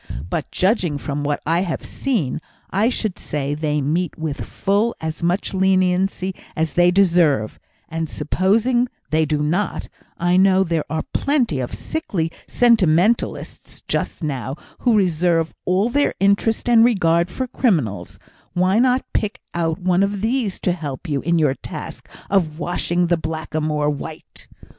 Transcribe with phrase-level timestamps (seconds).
[0.31, 5.21] But, judging from what I have seen, I should say they meet with full as
[5.21, 11.59] much leniency as they deserve; and supposing they do not I know there are plenty
[11.59, 18.17] of sickly sentimentalists just now who reserve all their interest and regard for criminals
[18.53, 23.05] why not pick out one of these to help you in your task of washing
[23.05, 24.47] the blackamoor white?